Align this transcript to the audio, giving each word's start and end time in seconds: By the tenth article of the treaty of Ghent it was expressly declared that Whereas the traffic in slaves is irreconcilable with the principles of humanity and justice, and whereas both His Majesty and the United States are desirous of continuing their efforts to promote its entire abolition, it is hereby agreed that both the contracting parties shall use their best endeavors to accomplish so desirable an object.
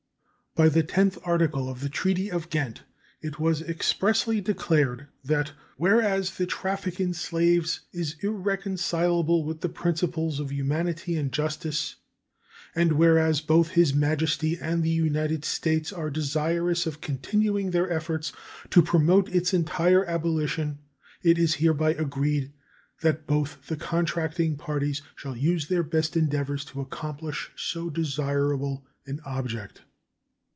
By 0.53 0.67
the 0.67 0.83
tenth 0.83 1.17
article 1.23 1.69
of 1.69 1.79
the 1.79 1.87
treaty 1.87 2.29
of 2.29 2.49
Ghent 2.49 2.81
it 3.21 3.39
was 3.39 3.61
expressly 3.61 4.41
declared 4.41 5.07
that 5.23 5.53
Whereas 5.77 6.31
the 6.31 6.45
traffic 6.45 6.99
in 6.99 7.13
slaves 7.13 7.79
is 7.93 8.17
irreconcilable 8.19 9.45
with 9.45 9.61
the 9.61 9.69
principles 9.69 10.41
of 10.41 10.51
humanity 10.51 11.15
and 11.15 11.31
justice, 11.31 11.95
and 12.75 12.91
whereas 12.91 13.39
both 13.39 13.69
His 13.69 13.93
Majesty 13.93 14.57
and 14.59 14.83
the 14.83 14.89
United 14.89 15.45
States 15.45 15.93
are 15.93 16.09
desirous 16.09 16.85
of 16.85 16.99
continuing 16.99 17.71
their 17.71 17.89
efforts 17.89 18.33
to 18.71 18.81
promote 18.81 19.33
its 19.33 19.53
entire 19.53 20.05
abolition, 20.05 20.79
it 21.23 21.37
is 21.39 21.55
hereby 21.55 21.91
agreed 21.93 22.51
that 23.01 23.25
both 23.25 23.67
the 23.67 23.77
contracting 23.77 24.57
parties 24.57 25.01
shall 25.15 25.37
use 25.37 25.69
their 25.69 25.81
best 25.81 26.17
endeavors 26.17 26.65
to 26.65 26.81
accomplish 26.81 27.51
so 27.55 27.89
desirable 27.89 28.85
an 29.07 29.21
object. 29.25 29.83